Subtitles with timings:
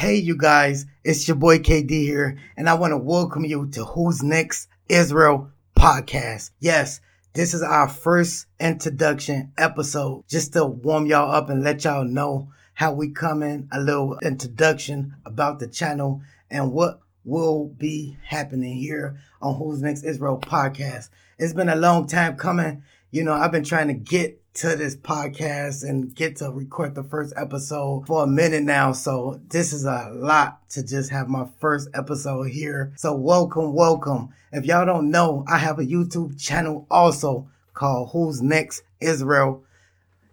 [0.00, 3.84] Hey, you guys, it's your boy KayD here, and I want to welcome you to
[3.84, 6.52] Who's Next Israel podcast.
[6.58, 7.02] Yes,
[7.34, 12.48] this is our first introduction episode just to warm y'all up and let y'all know
[12.72, 18.78] how we come in, a little introduction about the channel and what will be happening
[18.78, 21.10] here on Who's Next Israel podcast.
[21.38, 22.84] It's been a long time coming.
[23.10, 27.04] You know, I've been trying to get to this podcast and get to record the
[27.04, 28.92] first episode for a minute now.
[28.92, 32.92] So this is a lot to just have my first episode here.
[32.96, 34.30] So welcome, welcome.
[34.52, 39.62] If y'all don't know, I have a YouTube channel also called Who's Next Israel,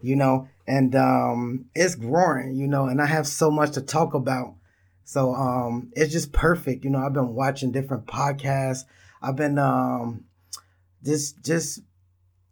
[0.00, 4.14] you know, and um it's growing, you know, and I have so much to talk
[4.14, 4.54] about.
[5.04, 6.84] So um it's just perfect.
[6.84, 8.84] You know, I've been watching different podcasts.
[9.20, 10.24] I've been um
[11.04, 11.80] just just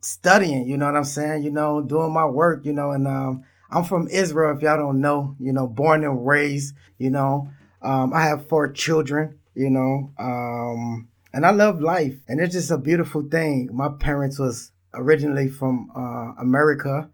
[0.05, 1.43] studying, you know what I'm saying?
[1.43, 5.01] You know, doing my work, you know, and um, I'm from Israel, if y'all don't
[5.01, 7.49] know, you know, born and raised, you know.
[7.83, 12.17] Um, I have four children, you know, um, and I love life.
[12.29, 13.71] And it's just a beautiful thing.
[13.73, 17.11] My parents was originally from uh, America,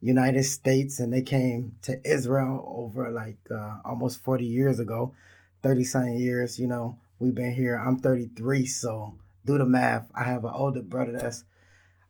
[0.00, 5.12] United States, and they came to Israel over like uh, almost 40 years ago,
[5.62, 6.98] 30 something years, you know.
[7.18, 7.76] We've been here.
[7.76, 10.08] I'm 33, so do the math.
[10.14, 11.42] I have an older brother that's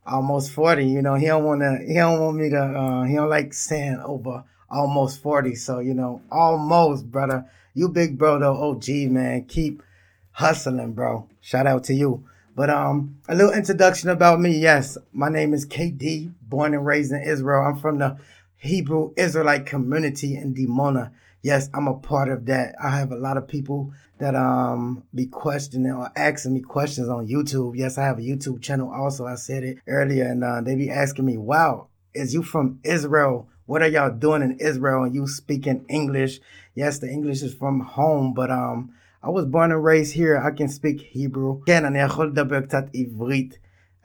[0.09, 0.85] almost 40.
[0.85, 3.53] You know, he don't want to, he don't want me to, uh, he don't like
[3.53, 5.55] saying over almost 40.
[5.55, 7.45] So, you know, almost, brother.
[7.73, 9.45] You big bro though, OG, man.
[9.45, 9.83] Keep
[10.31, 11.27] hustling, bro.
[11.41, 12.25] Shout out to you.
[12.55, 14.51] But um, a little introduction about me.
[14.57, 17.61] Yes, my name is KayD, born and raised in Israel.
[17.61, 18.17] I'm from the
[18.57, 22.75] Hebrew Israelite community in Dimona yes, I'm a part of that.
[22.81, 27.27] I have a lot of people that um be questioning or asking me questions on
[27.27, 27.73] YouTube.
[27.75, 29.25] Yes, I have a YouTube channel also.
[29.25, 33.47] I said it earlier, and uh, they be asking me, "Wow, is you from Israel?
[33.65, 35.03] What are y'all doing in Israel?
[35.03, 36.39] And you speaking English?
[36.75, 40.37] Yes, the English is from home, but um." I was born and raised here.
[40.37, 41.61] I can speak Hebrew.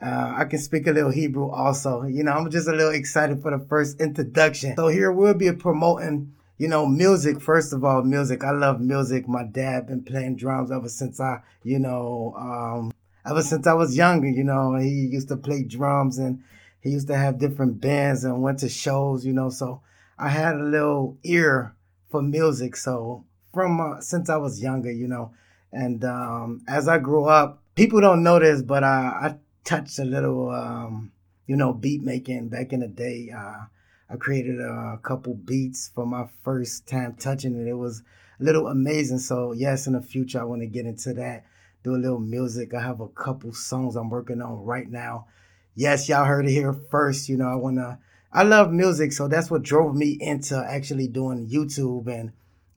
[0.01, 2.03] Uh, I can speak a little Hebrew also.
[2.03, 4.75] You know, I'm just a little excited for the first introduction.
[4.75, 8.43] So here we'll be promoting you know, music, first of all, music.
[8.43, 9.27] I love music.
[9.27, 12.93] My dad been playing drums ever since I, you know, um,
[13.25, 16.43] ever since I was younger, you know, he used to play drums and
[16.81, 19.81] he used to have different bands and went to shows, you know, so
[20.17, 21.75] I had a little ear
[22.09, 22.77] for music.
[22.77, 25.33] So from uh, since I was younger, you know,
[25.73, 29.35] and um, as I grew up, people don't know this, but I, I
[29.65, 31.11] touched a little, um,
[31.47, 33.31] you know, beat making back in the day.
[33.35, 33.65] Uh,
[34.09, 37.67] I created a couple beats for my first time touching it.
[37.67, 38.03] It was
[38.39, 39.19] a little amazing.
[39.19, 41.45] So yes, in the future I want to get into that.
[41.83, 42.73] Do a little music.
[42.73, 45.27] I have a couple songs I'm working on right now.
[45.75, 47.29] Yes, y'all heard it here first.
[47.29, 47.99] You know, I wanna
[48.31, 52.31] I love music, so that's what drove me into actually doing YouTube and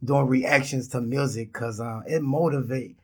[0.04, 2.96] doing reactions to music because uh, it motivate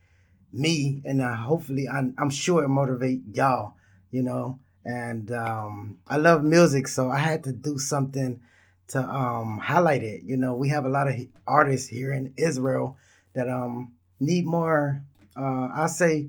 [0.53, 3.75] me and uh, hopefully I'm, I'm sure it motivate y'all.
[4.11, 8.41] You know, and um, I love music, so I had to do something
[8.89, 10.23] to um, highlight it.
[10.25, 11.15] You know, we have a lot of
[11.47, 12.97] artists here in Israel
[13.35, 15.03] that um, need more.
[15.37, 16.29] Uh, I say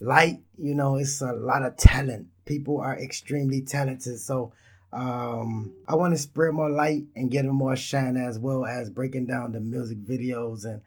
[0.00, 0.40] light.
[0.58, 2.28] You know, it's a lot of talent.
[2.44, 4.52] People are extremely talented, so
[4.92, 8.88] um, I want to spread more light and get them more shine as well as
[8.88, 10.80] breaking down the music videos and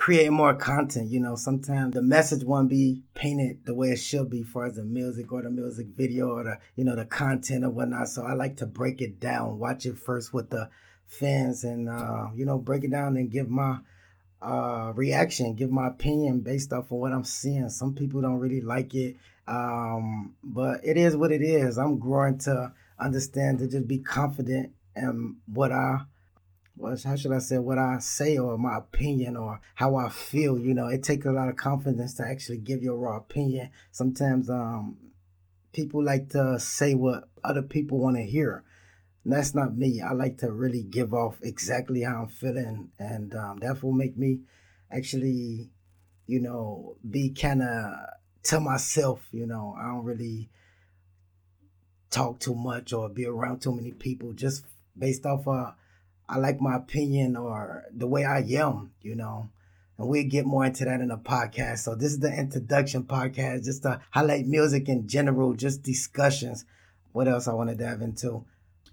[0.00, 1.10] create more content.
[1.10, 4.82] You know, sometimes the message won't be painted the way it should be for the
[4.82, 8.08] music or the music video or the, you know, the content or whatnot.
[8.08, 10.70] So I like to break it down, watch it first with the
[11.06, 13.80] fans and, uh, you know, break it down and give my
[14.40, 17.68] uh, reaction, give my opinion based off of what I'm seeing.
[17.68, 19.16] Some people don't really like it.
[19.46, 21.76] Um, but it is what it is.
[21.76, 25.98] I'm growing to understand to just be confident in what I
[26.80, 30.58] what how should I say what I say or my opinion or how I feel.
[30.58, 33.70] You know, it takes a lot of confidence to actually give your raw opinion.
[33.92, 34.96] Sometimes um
[35.72, 38.64] people like to say what other people want to hear.
[39.24, 40.00] And that's not me.
[40.00, 44.16] I like to really give off exactly how I'm feeling, and um, that will make
[44.16, 44.40] me
[44.90, 45.70] actually,
[46.26, 47.94] you know, be kind of
[48.44, 49.28] to myself.
[49.30, 50.48] You know, I don't really
[52.10, 54.64] talk too much or be around too many people just
[54.98, 55.74] based off of
[56.30, 59.50] I like my opinion or the way I am, you know.
[59.98, 61.80] And we'll get more into that in the podcast.
[61.80, 66.64] So this is the introduction podcast, just to highlight music in general, just discussions.
[67.12, 68.44] What else I want to dive into?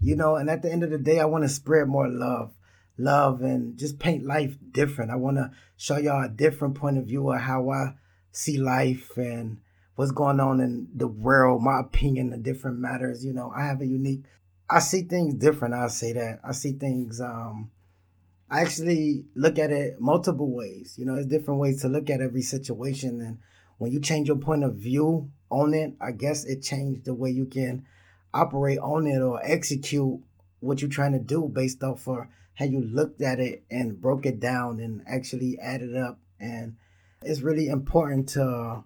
[0.01, 2.53] You know, and at the end of the day, I want to spread more love.
[2.97, 5.11] Love and just paint life different.
[5.11, 7.93] I want to show y'all a different point of view of how I
[8.31, 9.59] see life and
[9.95, 13.23] what's going on in the world, my opinion of different matters.
[13.23, 14.23] You know, I have a unique
[14.69, 15.73] I see things different.
[15.73, 17.71] I say that I see things um,
[18.49, 20.95] I actually look at it multiple ways.
[20.97, 23.19] You know, there's different ways to look at every situation.
[23.21, 23.39] And
[23.77, 27.29] when you change your point of view on it, I guess it changed the way
[27.29, 27.85] you can
[28.33, 30.21] operate on it or execute
[30.59, 34.25] what you're trying to do based off of how you looked at it and broke
[34.25, 36.19] it down and actually added up.
[36.39, 36.77] And
[37.21, 38.83] it's really important to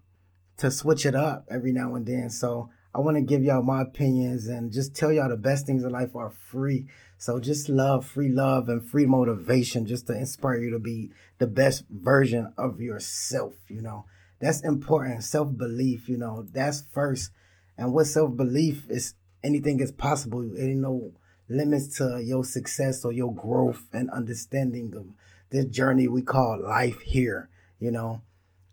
[0.57, 2.29] to switch it up every now and then.
[2.29, 5.83] So I want to give y'all my opinions and just tell y'all the best things
[5.83, 6.87] in life are free.
[7.17, 11.47] So just love, free love, and free motivation just to inspire you to be the
[11.47, 13.53] best version of yourself.
[13.69, 14.05] You know,
[14.39, 15.23] that's important.
[15.23, 17.31] Self belief, you know, that's first.
[17.77, 20.41] And with self belief is anything is possible.
[20.41, 21.13] There Ain't no
[21.47, 25.05] limits to your success or your growth and understanding of
[25.49, 27.49] this journey we call life here.
[27.79, 28.21] You know,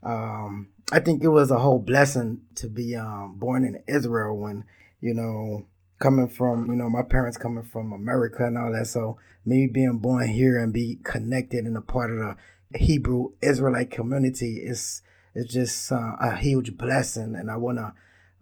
[0.02, 4.64] um, I think it was a whole blessing to be um, born in Israel when,
[5.00, 5.66] you know,
[5.98, 8.86] coming from, you know, my parents coming from America and all that.
[8.86, 13.90] So me being born here and be connected and a part of the Hebrew Israelite
[13.90, 15.02] community is
[15.34, 17.34] is just uh, a huge blessing.
[17.34, 17.92] And I want to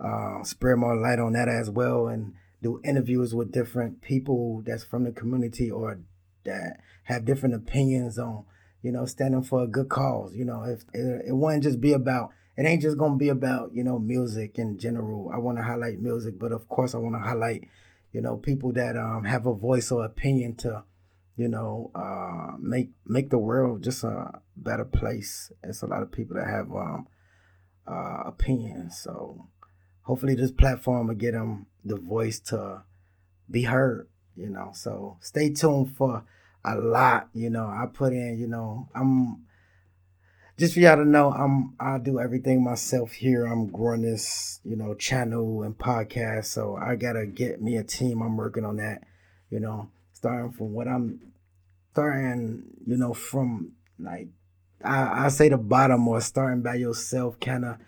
[0.05, 4.85] uh, spread more light on that as well and do interviews with different people that's
[4.85, 6.00] from the community or
[6.44, 8.44] that have different opinions on
[8.87, 10.33] you know, standing for a good cause.
[10.33, 13.75] You know, if it, it wouldn't just be about, it ain't just gonna be about
[13.75, 15.29] you know music in general.
[15.35, 17.69] I want to highlight music, but of course I want to highlight,
[18.12, 20.85] you know, people that um, have a voice or opinion to,
[21.37, 25.50] you know, uh, make make the world just a better place.
[25.65, 27.09] It's a lot of people that have um,
[27.88, 29.49] uh, opinions, so
[30.03, 32.85] hopefully this platform will get them the voice to
[33.50, 34.06] be heard.
[34.37, 36.25] You know, so stay tuned for
[36.67, 37.29] a lot.
[37.33, 39.45] You know, I put in, you know, I'm
[40.59, 43.47] just for y'all to know, I'm I do everything myself here.
[43.47, 46.47] I'm growing this, you know, channel and podcast.
[46.47, 48.23] So I gotta get me a team.
[48.23, 49.05] I'm working on that,
[49.51, 51.21] you know, starting from what I'm
[51.93, 54.29] starting, you know, from like
[54.85, 57.79] I, I say the bottom or starting by yourself kinda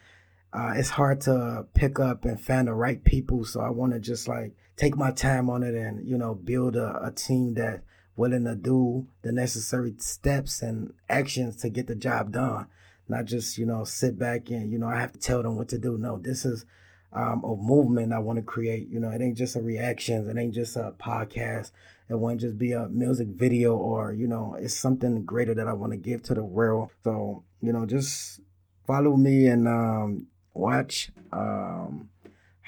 [0.52, 3.44] uh, it's hard to pick up and find the right people.
[3.44, 6.76] So I want to just like take my time on it and you know build
[6.76, 7.82] a, a team that
[8.18, 12.66] willing to do the necessary steps and actions to get the job done.
[13.08, 15.68] Not just, you know, sit back and, you know, I have to tell them what
[15.68, 15.96] to do.
[15.96, 16.66] No, this is
[17.12, 18.88] um, a movement I want to create.
[18.88, 20.28] You know, it ain't just a reaction.
[20.28, 21.70] It ain't just a podcast.
[22.10, 25.72] It won't just be a music video or, you know, it's something greater that I
[25.72, 26.90] want to give to the world.
[27.04, 28.40] So, you know, just
[28.86, 31.10] follow me and um, watch.
[31.32, 32.10] Um,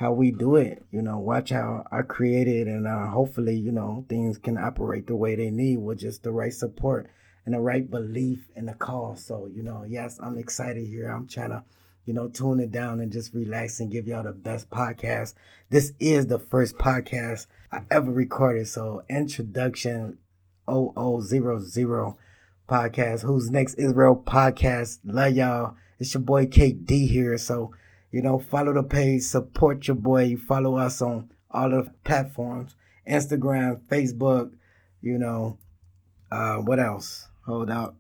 [0.00, 0.82] how we do it.
[0.90, 5.06] You know, watch how I create it, and uh, hopefully, you know, things can operate
[5.06, 7.10] the way they need with just the right support
[7.44, 9.22] and the right belief in the cause.
[9.22, 11.08] So, you know, yes, I'm excited here.
[11.08, 11.64] I'm trying to,
[12.06, 15.34] you know, tune it down and just relax and give y'all the best podcast.
[15.68, 18.68] This is the first podcast I ever recorded.
[18.68, 20.16] So, introduction
[20.66, 20.94] 0000
[22.66, 23.20] podcast.
[23.20, 23.74] Who's next?
[23.74, 25.00] Israel podcast.
[25.04, 25.74] Love y'all.
[25.98, 27.36] It's your boy KayD here.
[27.36, 27.72] So,
[28.10, 30.24] you know, follow the page, support your boy.
[30.24, 32.76] You Follow us on all the platforms
[33.08, 34.52] Instagram, Facebook,
[35.00, 35.58] you know.
[36.30, 37.26] Uh, what else?
[37.46, 37.96] Hold up.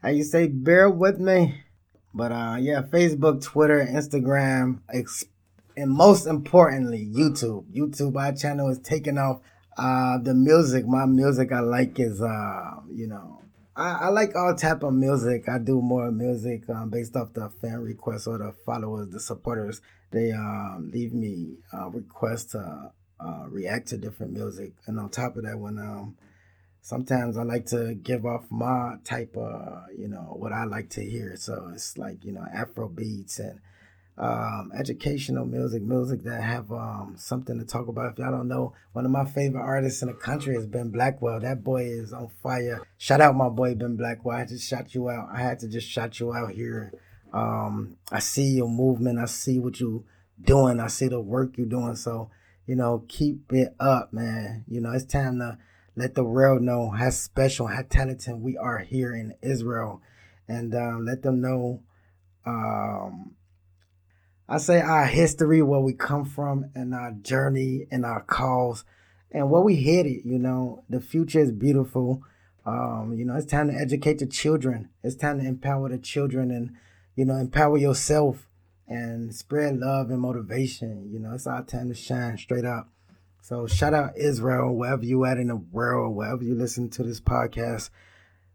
[0.00, 1.62] How you say, bear with me.
[2.14, 4.80] But uh, yeah, Facebook, Twitter, Instagram,
[5.76, 7.64] and most importantly, YouTube.
[7.74, 9.40] YouTube, our channel is taking off.
[9.76, 13.40] Uh, the music, my music I like is, uh, you know,
[13.82, 15.48] I, I, like all type of music.
[15.48, 19.80] I do more music um, based off the fan requests or the followers, the supporters.
[20.12, 25.36] They uh, leave me uh, requests to uh, react to different music, and on top
[25.36, 26.16] of that, when um,
[26.80, 31.02] sometimes I like to give off my type of you know what I like to
[31.02, 31.34] hear.
[31.36, 33.58] So it's like you know Afro beats and
[34.18, 38.12] um, educational music, music that have um, something to talk about.
[38.12, 41.40] If y'all don't know, one of my favorite artists in the country is Ben Blackwell.
[41.40, 42.82] That boy is on fire.
[42.98, 44.36] Shout out my boy Ben Blackwell.
[44.36, 45.28] I just shot you out.
[45.32, 46.92] I had to just shout you out here.
[47.32, 49.18] Um, I see your movement.
[49.18, 50.04] I see what you
[50.40, 50.78] doing.
[50.78, 51.96] I see the work you're doing.
[51.96, 52.30] So,
[52.66, 54.64] you know, keep it up, man.
[54.68, 55.58] You know, it's time to
[55.96, 60.02] let the world know how special, how talented we are here in Israel.
[60.48, 61.82] And um, let them know
[62.44, 63.34] um,
[64.48, 68.84] I say our history, where we come from, and our journey and our cause,
[69.30, 70.22] and where we headed.
[70.24, 72.22] You know, the future is beautiful.
[72.64, 74.90] Um, you know, it's time to educate the children.
[75.02, 76.76] It's time to empower the children, and
[77.16, 78.48] you know, empower yourself
[78.88, 81.10] and spread love and motivation.
[81.12, 82.88] You know, it's our time to shine straight up.
[83.40, 87.20] So shout out Israel, wherever you at in the world, wherever you listen to this
[87.20, 87.90] podcast.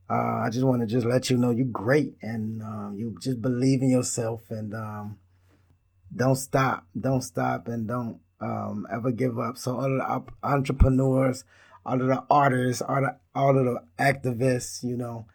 [0.10, 3.42] Uh, I just want to just let you know you're great and uh, you just
[3.42, 5.18] believe in yourself and um,
[6.16, 9.58] don't stop, don't stop, and don't um, ever give up.
[9.58, 11.44] So all of the entrepreneurs,
[11.86, 15.26] all of the artists, all the all of the activists, you know.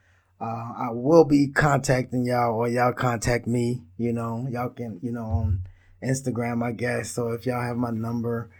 [0.41, 4.49] Uh, I will be contacting y'all or y'all contact me, you know.
[4.50, 5.62] Y'all can, you know, on
[6.02, 7.11] Instagram, I guess.
[7.12, 8.50] So if y'all have my number,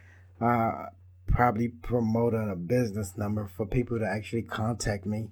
[0.41, 0.87] uh,
[1.27, 5.31] probably promote on a business number for people to actually contact me,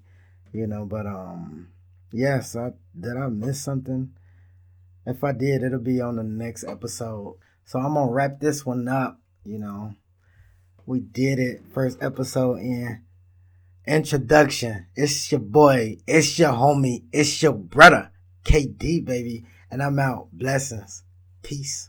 [0.53, 0.85] you know.
[0.87, 1.69] But um,
[2.13, 4.13] yes, I did I miss something?
[5.07, 7.37] If I did, it'll be on the next episode.
[7.65, 9.95] So I'm gonna wrap this one up, you know.
[10.87, 11.63] We did it.
[11.73, 13.03] First episode in.
[13.87, 14.87] Introduction.
[14.95, 15.99] It's your boy.
[16.07, 17.05] It's your homie.
[17.13, 18.11] It's your brother.
[18.45, 19.47] KayD, baby.
[19.71, 20.29] And I'm out.
[20.33, 21.05] Blessings.
[21.43, 21.79] Peace.